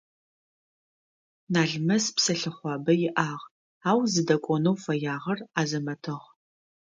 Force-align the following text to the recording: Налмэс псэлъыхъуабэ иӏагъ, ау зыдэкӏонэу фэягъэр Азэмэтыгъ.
Налмэс 1.53 2.05
псэлъыхъуабэ 2.15 2.93
иӏагъ, 3.07 3.43
ау 3.89 3.99
зыдэкӏонэу 4.11 4.77
фэягъэр 4.83 5.39
Азэмэтыгъ. 5.59 6.25